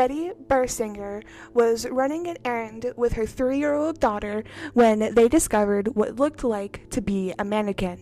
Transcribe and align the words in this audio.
Betty 0.00 0.30
Bersinger 0.48 1.22
was 1.52 1.86
running 1.86 2.26
an 2.26 2.38
errand 2.42 2.90
with 2.96 3.12
her 3.12 3.26
three 3.26 3.58
year 3.58 3.74
old 3.74 4.00
daughter 4.00 4.44
when 4.72 5.14
they 5.14 5.28
discovered 5.28 5.94
what 5.94 6.16
looked 6.16 6.42
like 6.42 6.88
to 6.88 7.02
be 7.02 7.34
a 7.38 7.44
mannequin. 7.44 7.98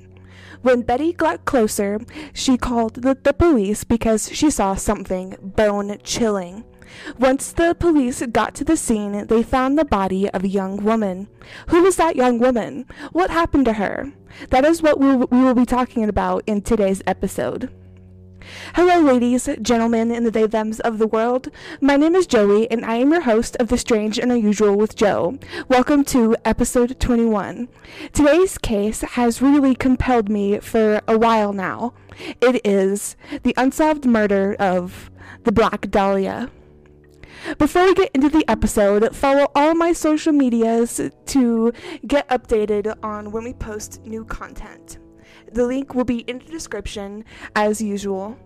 When 0.62 0.82
Betty 0.82 1.12
got 1.12 1.44
closer, 1.44 1.98
she 2.32 2.56
called 2.56 3.02
the, 3.02 3.18
the 3.20 3.32
police 3.32 3.82
because 3.82 4.30
she 4.32 4.48
saw 4.48 4.76
something 4.76 5.34
bone 5.42 5.98
chilling. 6.04 6.62
Once 7.18 7.50
the 7.50 7.74
police 7.74 8.24
got 8.30 8.54
to 8.54 8.64
the 8.64 8.76
scene, 8.76 9.26
they 9.26 9.42
found 9.42 9.76
the 9.76 9.84
body 9.84 10.30
of 10.30 10.44
a 10.44 10.48
young 10.48 10.84
woman. 10.84 11.26
Who 11.70 11.82
was 11.82 11.96
that 11.96 12.14
young 12.14 12.38
woman? 12.38 12.86
What 13.10 13.30
happened 13.30 13.64
to 13.64 13.72
her? 13.72 14.12
That 14.50 14.64
is 14.64 14.82
what 14.82 15.00
we 15.00 15.16
will 15.16 15.54
be 15.54 15.66
talking 15.66 16.08
about 16.08 16.44
in 16.46 16.62
today's 16.62 17.02
episode. 17.08 17.72
Hello, 18.74 19.00
ladies, 19.00 19.48
gentlemen, 19.62 20.10
and 20.10 20.24
the 20.24 20.30
they 20.30 20.46
thems 20.46 20.80
of 20.80 20.98
the 20.98 21.06
world. 21.06 21.48
My 21.80 21.96
name 21.96 22.14
is 22.14 22.26
Joey, 22.26 22.70
and 22.70 22.84
I 22.84 22.96
am 22.96 23.10
your 23.10 23.22
host 23.22 23.56
of 23.56 23.68
The 23.68 23.78
Strange 23.78 24.18
and 24.18 24.30
Unusual 24.30 24.76
with 24.76 24.94
Joe. 24.94 25.38
Welcome 25.68 26.04
to 26.04 26.36
episode 26.44 27.00
21. 27.00 27.68
Today's 28.12 28.56
case 28.58 29.00
has 29.00 29.42
really 29.42 29.74
compelled 29.74 30.28
me 30.28 30.60
for 30.60 31.00
a 31.08 31.18
while 31.18 31.52
now. 31.52 31.94
It 32.40 32.60
is 32.64 33.16
the 33.42 33.54
unsolved 33.56 34.04
murder 34.04 34.54
of 34.58 35.10
the 35.44 35.52
Black 35.52 35.90
Dahlia. 35.90 36.50
Before 37.58 37.86
we 37.86 37.94
get 37.94 38.10
into 38.14 38.28
the 38.28 38.44
episode, 38.48 39.14
follow 39.16 39.48
all 39.54 39.74
my 39.74 39.92
social 39.92 40.32
medias 40.32 41.00
to 41.26 41.72
get 42.06 42.28
updated 42.28 42.96
on 43.02 43.30
when 43.32 43.44
we 43.44 43.52
post 43.54 44.04
new 44.04 44.24
content. 44.24 44.98
The 45.52 45.66
link 45.66 45.94
will 45.94 46.04
be 46.04 46.18
in 46.20 46.38
the 46.38 46.44
description 46.44 47.24
as 47.54 47.80
usual. 47.80 48.36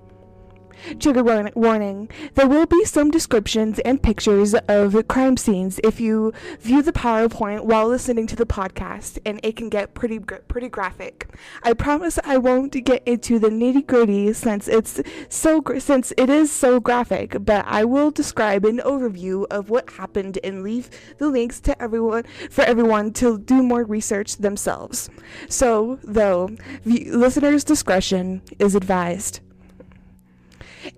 Trigger 0.98 1.22
warning 1.54 2.08
there 2.34 2.48
will 2.48 2.66
be 2.66 2.84
some 2.84 3.10
descriptions 3.10 3.78
and 3.80 4.02
pictures 4.02 4.54
of 4.68 5.08
crime 5.08 5.36
scenes 5.36 5.80
if 5.84 6.00
you 6.00 6.32
view 6.60 6.82
the 6.82 6.92
PowerPoint 6.92 7.64
while 7.64 7.88
listening 7.88 8.26
to 8.28 8.36
the 8.36 8.46
podcast, 8.46 9.18
and 9.24 9.40
it 9.42 9.56
can 9.56 9.68
get 9.68 9.94
pretty 9.94 10.18
pretty 10.18 10.68
graphic. 10.68 11.28
I 11.62 11.72
promise 11.72 12.18
I 12.24 12.38
won't 12.38 12.72
get 12.84 13.02
into 13.06 13.38
the 13.38 13.48
nitty 13.48 13.86
gritty 13.86 14.32
since 14.32 14.68
it's 14.68 15.00
so 15.28 15.62
since 15.78 16.12
it 16.16 16.30
is 16.30 16.50
so 16.50 16.80
graphic, 16.80 17.36
but 17.40 17.64
I 17.66 17.84
will 17.84 18.10
describe 18.10 18.64
an 18.64 18.78
overview 18.78 19.46
of 19.50 19.70
what 19.70 19.90
happened 19.90 20.38
and 20.42 20.62
leave 20.62 20.90
the 21.18 21.28
links 21.28 21.60
to 21.60 21.80
everyone 21.82 22.24
for 22.50 22.62
everyone 22.62 23.12
to 23.14 23.38
do 23.38 23.62
more 23.62 23.84
research 23.84 24.36
themselves. 24.36 25.10
So, 25.48 25.98
though, 26.02 26.50
listeners' 26.84 27.64
discretion 27.64 28.42
is 28.58 28.74
advised. 28.74 29.40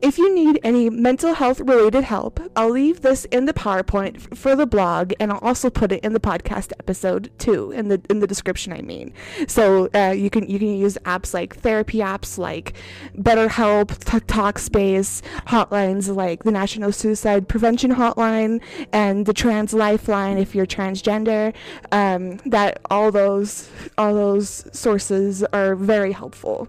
If 0.02 0.18
you 0.18 0.34
need 0.34 0.60
any 0.62 0.90
mental 0.90 1.32
health 1.32 1.60
related 1.60 2.04
help, 2.04 2.38
I'll 2.56 2.70
leave 2.70 3.00
this 3.00 3.24
in 3.26 3.46
the 3.46 3.54
PowerPoint 3.54 4.36
for 4.36 4.54
the 4.54 4.66
blog, 4.66 5.14
and 5.18 5.32
I'll 5.32 5.38
also 5.38 5.70
put 5.70 5.92
it 5.92 6.04
in 6.04 6.12
the 6.12 6.20
podcast 6.20 6.72
episode 6.78 7.30
too, 7.38 7.70
in 7.70 7.88
the 7.88 8.00
in 8.10 8.20
the 8.20 8.26
description. 8.26 8.72
I 8.72 8.82
mean, 8.82 9.14
so 9.46 9.88
uh, 9.94 10.12
you 10.14 10.28
can 10.28 10.48
you 10.48 10.58
can 10.58 10.74
use 10.74 10.98
apps 11.04 11.32
like 11.32 11.56
therapy 11.56 11.98
apps 11.98 12.36
like 12.36 12.74
BetterHelp, 13.16 13.86
Talkspace, 14.26 15.22
hotlines 15.46 16.14
like 16.14 16.42
the 16.42 16.52
National 16.52 16.92
Suicide 16.92 17.48
Prevention 17.48 17.94
Hotline 17.94 18.60
and 18.92 19.24
the 19.24 19.32
Trans 19.32 19.72
Lifeline 19.72 20.36
if 20.36 20.54
you're 20.54 20.66
transgender. 20.66 21.54
Um, 21.92 22.36
that 22.46 22.80
all 22.90 23.10
those 23.10 23.70
all 23.96 24.12
those 24.14 24.66
sources 24.72 25.44
are 25.44 25.74
very 25.74 26.12
helpful. 26.12 26.68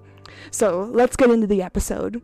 So 0.52 0.90
let's 0.94 1.16
get 1.18 1.32
into 1.32 1.48
the 1.48 1.62
episode. 1.62 2.22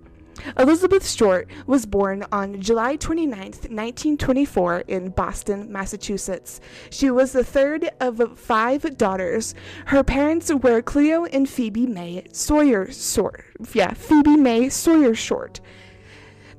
Elizabeth 0.57 1.09
Short 1.09 1.49
was 1.67 1.85
born 1.85 2.25
on 2.31 2.61
July 2.61 2.95
29, 2.95 3.39
1924, 3.39 4.79
in 4.87 5.09
Boston, 5.09 5.71
Massachusetts. 5.71 6.59
She 6.89 7.09
was 7.09 7.31
the 7.31 7.43
third 7.43 7.89
of 7.99 8.37
five 8.37 8.97
daughters. 8.97 9.55
Her 9.87 10.03
parents 10.03 10.53
were 10.53 10.81
Cleo 10.81 11.25
and 11.25 11.49
Phoebe 11.49 11.85
Mae 11.87 12.25
Sawyer 12.31 12.91
Short. 12.91 13.45
Yeah, 13.73 13.93
Phoebe 13.93 14.37
Mae 14.37 14.69
Sawyer 14.69 15.15
Short. 15.15 15.59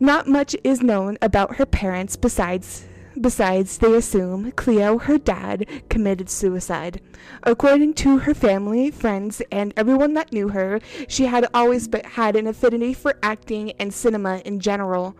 Not 0.00 0.26
much 0.26 0.56
is 0.64 0.82
known 0.82 1.16
about 1.22 1.56
her 1.56 1.66
parents 1.66 2.16
besides 2.16 2.84
Besides, 3.20 3.78
they 3.78 3.94
assume 3.94 4.52
Cleo, 4.52 4.98
her 4.98 5.18
dad, 5.18 5.66
committed 5.88 6.30
suicide. 6.30 7.00
According 7.42 7.94
to 7.94 8.18
her 8.18 8.34
family, 8.34 8.90
friends, 8.90 9.42
and 9.50 9.74
everyone 9.76 10.14
that 10.14 10.32
knew 10.32 10.48
her, 10.48 10.80
she 11.08 11.26
had 11.26 11.46
always 11.52 11.88
had 12.04 12.36
an 12.36 12.46
affinity 12.46 12.94
for 12.94 13.18
acting 13.22 13.72
and 13.72 13.92
cinema 13.92 14.38
in 14.44 14.60
general. 14.60 15.16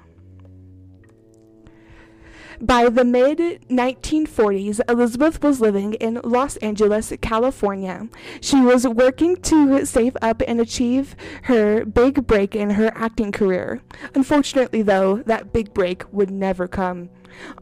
By 2.60 2.88
the 2.88 3.04
mid 3.04 3.38
1940s, 3.68 4.80
Elizabeth 4.88 5.42
was 5.42 5.60
living 5.60 5.94
in 5.94 6.20
Los 6.24 6.56
Angeles, 6.58 7.12
California. 7.20 8.08
She 8.40 8.60
was 8.60 8.86
working 8.86 9.36
to 9.42 9.84
save 9.86 10.16
up 10.22 10.42
and 10.46 10.60
achieve 10.60 11.16
her 11.44 11.84
big 11.84 12.26
break 12.26 12.54
in 12.54 12.70
her 12.70 12.92
acting 12.94 13.32
career. 13.32 13.82
Unfortunately, 14.14 14.82
though, 14.82 15.22
that 15.26 15.52
big 15.52 15.72
break 15.74 16.04
would 16.12 16.30
never 16.30 16.68
come. 16.68 17.10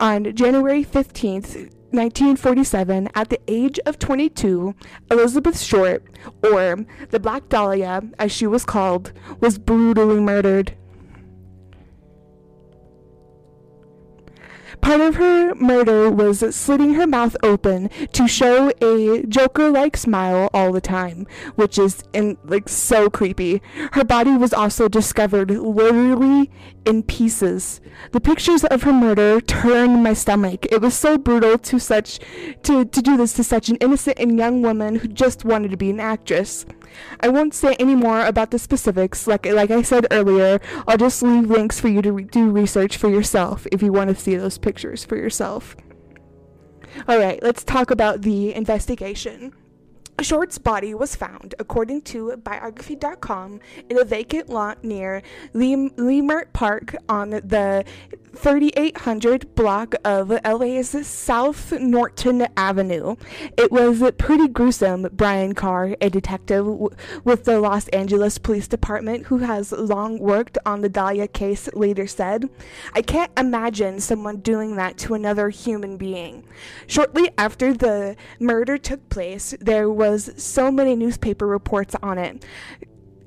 On 0.00 0.34
January 0.34 0.84
15th, 0.84 1.70
1947, 1.92 3.08
at 3.14 3.30
the 3.30 3.40
age 3.48 3.80
of 3.84 3.98
22, 3.98 4.74
Elizabeth 5.10 5.60
Short, 5.60 6.04
or 6.42 6.86
the 7.10 7.18
Black 7.18 7.48
Dahlia 7.48 8.02
as 8.18 8.30
she 8.30 8.46
was 8.46 8.64
called, 8.64 9.12
was 9.40 9.58
brutally 9.58 10.20
murdered. 10.20 10.76
Part 14.80 15.00
of 15.00 15.16
her 15.16 15.54
murder 15.56 16.10
was 16.10 16.38
slitting 16.54 16.94
her 16.94 17.06
mouth 17.06 17.36
open 17.42 17.90
to 18.12 18.26
show 18.26 18.72
a 18.80 19.22
Joker-like 19.26 19.96
smile 19.96 20.48
all 20.54 20.72
the 20.72 20.80
time, 20.80 21.26
which 21.56 21.78
is 21.78 22.02
in 22.12 22.38
like 22.44 22.68
so 22.68 23.10
creepy. 23.10 23.60
Her 23.92 24.04
body 24.04 24.36
was 24.36 24.54
also 24.54 24.88
discovered 24.88 25.50
literally 25.50 26.50
in 26.86 27.02
pieces. 27.02 27.80
The 28.12 28.20
pictures 28.20 28.64
of 28.64 28.82
her 28.84 28.92
murder 28.92 29.40
turned 29.40 30.02
my 30.02 30.14
stomach. 30.14 30.66
It 30.72 30.80
was 30.80 30.94
so 30.94 31.18
brutal 31.18 31.58
to 31.58 31.78
such 31.78 32.20
to, 32.62 32.84
to 32.84 33.02
do 33.02 33.16
this 33.16 33.34
to 33.34 33.44
such 33.44 33.68
an 33.68 33.76
innocent 33.76 34.18
and 34.18 34.38
young 34.38 34.62
woman 34.62 34.96
who 34.96 35.08
just 35.08 35.44
wanted 35.44 35.72
to 35.72 35.76
be 35.76 35.90
an 35.90 36.00
actress. 36.00 36.64
I 37.20 37.28
won't 37.28 37.54
say 37.54 37.74
any 37.78 37.94
more 37.94 38.24
about 38.24 38.50
the 38.50 38.58
specifics. 38.58 39.26
Like 39.26 39.46
like 39.46 39.70
I 39.70 39.82
said 39.82 40.06
earlier, 40.10 40.60
I'll 40.86 40.96
just 40.96 41.22
leave 41.22 41.50
links 41.50 41.80
for 41.80 41.88
you 41.88 42.02
to 42.02 42.12
re- 42.12 42.24
do 42.24 42.50
research 42.50 42.96
for 42.96 43.08
yourself 43.08 43.66
if 43.72 43.82
you 43.82 43.92
want 43.92 44.10
to 44.10 44.16
see 44.16 44.36
those 44.36 44.58
pictures 44.58 45.04
for 45.04 45.16
yourself. 45.16 45.76
All 47.08 47.18
right, 47.18 47.42
let's 47.42 47.64
talk 47.64 47.90
about 47.90 48.22
the 48.22 48.54
investigation. 48.54 49.52
Short's 50.22 50.58
body 50.58 50.92
was 50.92 51.16
found, 51.16 51.54
according 51.58 52.02
to 52.02 52.36
biography.com, 52.36 53.60
in 53.88 53.98
a 53.98 54.04
vacant 54.04 54.50
lot 54.50 54.84
near 54.84 55.22
Leimert 55.54 56.52
Park 56.52 56.94
on 57.08 57.30
the 57.30 57.84
3800 58.40 59.54
block 59.54 59.94
of 60.04 60.30
LA's 60.30 61.06
South 61.06 61.72
Norton 61.72 62.46
Avenue. 62.56 63.16
It 63.56 63.72
was 63.72 64.02
pretty 64.18 64.48
gruesome, 64.48 65.08
Brian 65.12 65.54
Carr, 65.54 65.96
a 66.00 66.10
detective 66.10 66.64
w- 66.64 66.90
with 67.24 67.44
the 67.44 67.60
Los 67.60 67.88
Angeles 67.88 68.38
Police 68.38 68.68
Department 68.68 69.26
who 69.26 69.38
has 69.38 69.72
long 69.72 70.18
worked 70.18 70.58
on 70.64 70.82
the 70.82 70.88
Dahlia 70.88 71.28
case, 71.28 71.68
later 71.74 72.06
said. 72.06 72.48
I 72.92 73.02
can't 73.02 73.32
imagine 73.38 74.00
someone 74.00 74.38
doing 74.40 74.76
that 74.76 74.98
to 74.98 75.14
another 75.14 75.48
human 75.48 75.96
being. 75.96 76.44
Shortly 76.86 77.30
after 77.38 77.74
the 77.74 78.16
murder 78.38 78.78
took 78.78 79.08
place, 79.08 79.54
there 79.60 79.90
was 79.90 80.10
was 80.10 80.42
so 80.42 80.70
many 80.70 80.96
newspaper 80.96 81.46
reports 81.46 81.94
on 82.02 82.18
it. 82.18 82.44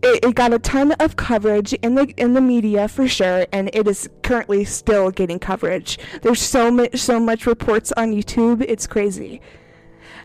It, 0.06 0.26
it, 0.26 0.36
got 0.36 0.54
a 0.54 0.60
ton 0.60 0.92
of 0.94 1.16
coverage 1.16 1.72
in 1.74 1.96
the 1.96 2.14
in 2.18 2.34
the 2.34 2.42
media 2.42 2.90
for 2.90 3.08
sure, 3.08 3.46
and 3.54 3.70
it 3.74 3.88
is 3.88 4.10
currently 4.22 4.66
still 4.66 5.12
getting 5.12 5.40
coverage. 5.40 5.98
There's 6.22 6.42
so 6.42 6.70
much 6.70 6.98
so 6.98 7.20
much 7.20 7.46
reports 7.46 7.94
on 7.94 8.12
YouTube. 8.14 8.66
It's 8.68 8.86
crazy. 8.86 9.42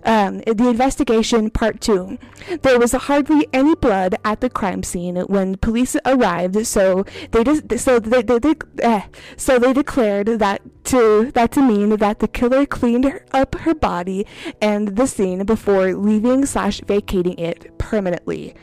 Um, 0.04 0.38
the 0.38 0.68
investigation 0.68 1.50
part 1.50 1.80
two. 1.80 2.18
There 2.62 2.78
was 2.78 2.92
hardly 2.92 3.46
any 3.52 3.74
blood 3.74 4.14
at 4.24 4.40
the 4.40 4.50
crime 4.50 4.82
scene 4.82 5.16
when 5.16 5.56
police 5.56 5.96
arrived, 6.06 6.66
so 6.66 7.04
they 7.32 7.44
just 7.44 7.78
so 7.78 7.98
they, 7.98 8.22
they, 8.22 8.38
they 8.38 8.54
eh, 8.80 9.02
so 9.36 9.58
they 9.58 9.72
declared 9.72 10.26
that 10.38 10.62
to 10.84 11.30
that 11.34 11.52
to 11.52 11.62
mean 11.62 11.96
that 11.96 12.20
the 12.20 12.28
killer 12.28 12.64
cleaned 12.66 13.04
her, 13.04 13.24
up 13.32 13.54
her 13.56 13.74
body 13.74 14.26
and 14.60 14.96
the 14.96 15.06
scene 15.06 15.44
before 15.44 15.94
leaving 15.94 16.46
slash 16.46 16.80
vacating 16.86 17.38
it 17.38 17.76
permanently. 17.78 18.54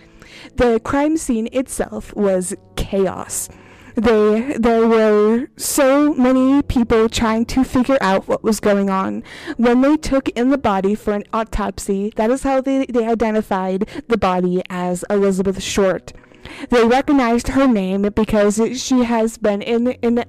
The 0.55 0.79
crime 0.79 1.17
scene 1.17 1.49
itself 1.51 2.15
was 2.15 2.55
chaos 2.75 3.49
they 3.95 4.57
there 4.57 4.87
were 4.87 5.47
so 5.57 6.13
many 6.13 6.61
people 6.61 7.09
trying 7.09 7.45
to 7.45 7.63
figure 7.63 7.97
out 8.01 8.27
what 8.27 8.43
was 8.43 8.59
going 8.59 8.89
on. 8.89 9.23
When 9.57 9.81
they 9.81 9.97
took 9.97 10.29
in 10.29 10.49
the 10.49 10.57
body 10.57 10.95
for 10.95 11.13
an 11.13 11.23
autopsy, 11.33 12.11
that 12.15 12.29
is 12.29 12.43
how 12.43 12.61
they, 12.61 12.85
they 12.85 13.05
identified 13.05 13.89
the 14.07 14.17
body 14.17 14.61
as 14.69 15.03
Elizabeth 15.09 15.61
Short. 15.61 16.13
They 16.69 16.85
recognized 16.85 17.49
her 17.49 17.67
name 17.67 18.03
because 18.03 18.61
she 18.79 19.03
has 19.03 19.37
been 19.37 19.61
in 19.61 19.87
in 20.01 20.23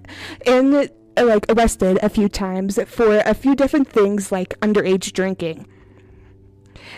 in 0.46 0.88
like 1.16 1.46
arrested 1.48 1.98
a 2.02 2.08
few 2.08 2.28
times 2.28 2.78
for 2.86 3.18
a 3.18 3.34
few 3.34 3.54
different 3.54 3.88
things 3.88 4.30
like 4.30 4.58
underage 4.60 5.12
drinking. 5.12 5.66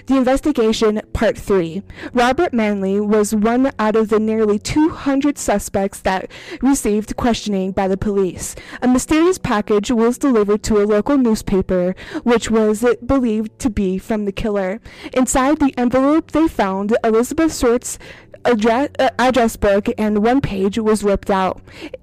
The 0.07 0.17
Investigation 0.17 1.01
Part 1.13 1.37
3. 1.37 1.83
Robert 2.13 2.53
Manley 2.53 3.01
was 3.01 3.35
one 3.35 3.73
out 3.79 3.97
of 3.97 4.09
the 4.09 4.19
nearly 4.19 4.59
200 4.59 5.39
suspects 5.39 6.01
that 6.01 6.31
received 6.63 7.17
questioning 7.17 7.73
by 7.73 7.89
the 7.89 7.97
police. 7.97 8.55
A 8.83 8.89
mysterious 8.89 9.39
package 9.39 9.91
was 9.91 10.19
delivered 10.19 10.63
to 10.65 10.83
a 10.83 10.87
local 10.87 11.17
newspaper, 11.17 11.95
which 12.23 12.51
was 12.51 12.85
believed 13.05 13.59
to 13.59 13.71
be 13.71 13.99
from 13.99 14.25
the 14.25 14.33
killer. 14.33 14.81
Inside 15.13 15.59
the 15.59 15.75
envelope, 15.79 16.33
they 16.33 16.49
found 16.49 16.97
Elizabeth 17.05 17.57
Short's 17.57 17.99
address, 18.45 18.91
uh, 18.99 19.11
address 19.19 19.57
book 19.57 19.89
and 19.99 20.23
one 20.23 20.41
page 20.41 20.79
was 20.79 21.03
ripped 21.03 21.31
out. 21.31 21.61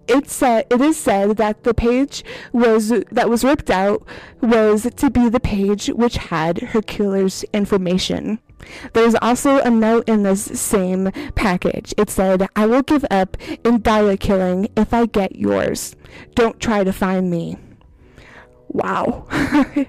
It 0.07 0.29
said 0.29 0.65
it 0.69 0.81
is 0.81 0.97
said 0.97 1.37
that 1.37 1.63
the 1.63 1.73
page 1.73 2.23
was 2.51 2.89
that 2.89 3.29
was 3.29 3.43
ripped 3.43 3.69
out 3.69 4.05
was 4.41 4.87
to 4.95 5.09
be 5.09 5.29
the 5.29 5.39
page 5.39 5.87
which 5.87 6.17
had 6.17 6.59
her 6.59 6.81
killer's 6.81 7.43
information. 7.53 8.39
There's 8.93 9.15
also 9.21 9.59
a 9.59 9.69
note 9.69 10.07
in 10.07 10.23
this 10.23 10.43
same 10.43 11.11
package. 11.35 11.93
It 11.97 12.09
said, 12.09 12.47
I 12.55 12.65
will 12.65 12.81
give 12.81 13.05
up 13.11 13.37
in 13.63 13.81
die 13.81 14.15
killing 14.17 14.69
if 14.75 14.93
I 14.93 15.05
get 15.05 15.35
yours. 15.35 15.95
Don't 16.33 16.59
try 16.59 16.83
to 16.83 16.93
find 16.93 17.29
me. 17.29 17.57
Wow. 18.69 19.27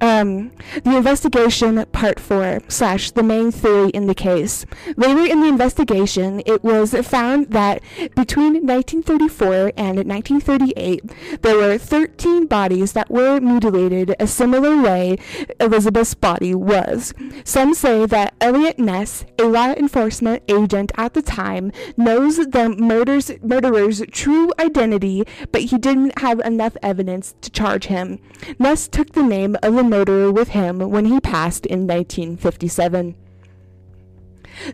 Um, 0.00 0.52
the 0.84 0.96
investigation, 0.96 1.84
part 1.92 2.20
four, 2.20 2.60
slash 2.68 3.10
the 3.10 3.22
main 3.22 3.50
theory 3.50 3.90
in 3.90 4.06
the 4.06 4.14
case. 4.14 4.64
Later 4.96 5.24
in 5.24 5.40
the 5.40 5.48
investigation, 5.48 6.42
it 6.46 6.62
was 6.62 6.94
found 7.06 7.50
that 7.50 7.82
between 8.14 8.66
1934 8.66 9.72
and 9.76 9.96
1938, 10.08 11.42
there 11.42 11.56
were 11.56 11.78
13 11.78 12.46
bodies 12.46 12.92
that 12.92 13.10
were 13.10 13.40
mutilated 13.40 14.14
a 14.18 14.26
similar 14.26 14.80
way 14.80 15.16
Elizabeth's 15.58 16.14
body 16.14 16.54
was. 16.54 17.12
Some 17.44 17.74
say 17.74 18.06
that 18.06 18.34
Eliot 18.40 18.78
Ness, 18.78 19.24
a 19.38 19.44
law 19.44 19.72
enforcement 19.72 20.42
agent 20.48 20.92
at 20.96 21.14
the 21.14 21.22
time, 21.22 21.72
knows 21.96 22.36
the 22.36 22.74
murders, 22.78 23.30
murderer's 23.42 24.02
true 24.10 24.52
identity, 24.58 25.24
but 25.52 25.62
he 25.62 25.78
didn't 25.78 26.18
have 26.18 26.40
enough 26.40 26.76
evidence 26.82 27.34
to 27.40 27.50
charge 27.50 27.86
him. 27.86 28.18
Ness 28.58 28.88
took 28.88 29.12
the 29.12 29.22
name 29.22 29.56
of 29.62 29.79
the 29.80 29.88
murderer 29.88 30.30
with 30.30 30.50
him 30.50 30.90
when 30.90 31.06
he 31.06 31.18
passed 31.20 31.64
in 31.64 31.86
1957. 31.86 33.14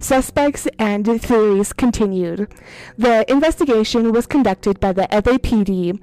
Suspects 0.01 0.67
and 0.81 1.07
theories 1.23 1.73
continued. 1.73 2.49
The 2.99 3.25
investigation 3.31 4.11
was 4.11 4.27
conducted 4.27 4.81
by 4.81 4.93
the 4.93 5.07
LAPD. 5.13 6.03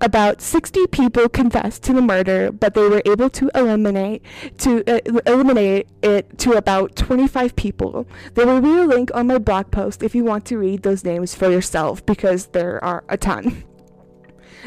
About 0.00 0.40
60 0.40 0.86
people 0.86 1.28
confessed 1.28 1.82
to 1.84 1.92
the 1.92 2.02
murder, 2.02 2.52
but 2.52 2.74
they 2.74 2.88
were 2.88 3.02
able 3.04 3.28
to 3.30 3.50
eliminate 3.56 4.22
to 4.58 4.82
uh, 4.86 5.20
eliminate 5.26 5.88
it 6.02 6.38
to 6.38 6.52
about 6.52 6.94
25 6.94 7.56
people. 7.56 8.06
There 8.34 8.46
will 8.46 8.60
be 8.60 8.76
a 8.76 8.86
link 8.86 9.10
on 9.14 9.26
my 9.26 9.38
blog 9.38 9.72
post 9.72 10.02
if 10.02 10.14
you 10.14 10.24
want 10.24 10.44
to 10.46 10.58
read 10.58 10.82
those 10.82 11.04
names 11.04 11.34
for 11.34 11.50
yourself 11.50 12.04
because 12.06 12.46
there 12.46 12.82
are 12.84 13.02
a 13.08 13.16
ton. 13.16 13.64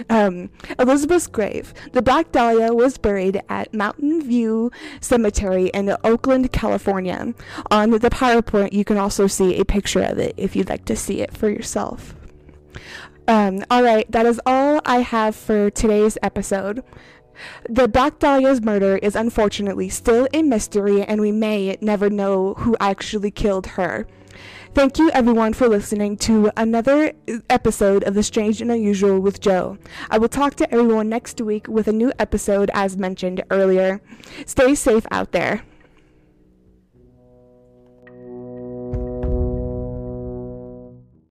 Um, 0.10 0.50
Elizabeth's 0.80 1.28
grave. 1.28 1.74
The 1.94 2.02
Black 2.02 2.32
Dahlia 2.32 2.74
was 2.74 2.98
buried 2.98 3.42
at 3.50 3.74
Mountain 3.74 4.22
View 4.24 4.72
Cemetery 5.00 5.68
in 5.68 5.96
Oakland, 6.04 6.52
California. 6.52 7.34
On 7.70 7.92
the 7.92 8.10
PowerPoint, 8.10 8.74
you 8.74 8.86
can 8.86 8.98
also 8.98 9.28
see 9.28 9.60
a 9.60 9.66
picture 9.66 10.04
of 10.04 10.18
it 10.18 10.34
if 10.38 10.56
you'd 10.56 10.70
like 10.70 10.86
to 10.86 10.96
see 10.96 11.22
it 11.22 11.36
for 11.36 11.50
yourself. 11.50 12.16
Um, 13.28 13.64
all 13.70 13.84
right, 13.84 14.12
that 14.12 14.26
is 14.26 14.42
all 14.46 14.82
I 14.86 15.02
have 15.02 15.36
for 15.36 15.70
today's 15.70 16.18
episode. 16.22 16.84
The 17.70 17.88
Black 17.88 18.20
Dahlia's 18.20 18.62
murder 18.62 18.98
is 18.98 19.16
unfortunately 19.16 19.90
still 19.90 20.28
a 20.34 20.44
mystery, 20.44 21.04
and 21.04 21.22
we 21.22 21.32
may 21.32 21.78
never 21.82 22.10
know 22.10 22.56
who 22.56 22.76
actually 22.80 23.32
killed 23.32 23.68
her. 23.68 24.08
Thank 24.74 24.98
you, 24.98 25.12
everyone, 25.12 25.52
for 25.52 25.68
listening 25.68 26.16
to 26.20 26.50
another 26.56 27.12
episode 27.50 28.04
of 28.06 28.14
The 28.14 28.24
Strange 28.24 28.62
and 28.62 28.72
Unusual 28.72 29.20
with 29.20 29.42
Joe. 29.42 29.78
I 30.10 30.18
will 30.18 30.30
talk 30.30 30.56
to 30.56 30.74
everyone 30.74 31.10
next 31.10 31.42
week 31.42 31.68
with 31.68 31.90
a 31.90 31.92
new 31.92 32.14
episode, 32.18 32.72
as 32.74 32.96
mentioned 32.96 33.44
earlier. 33.52 34.02
Stay 34.46 34.74
safe 34.76 35.06
out 35.12 35.34
there. 35.34 35.64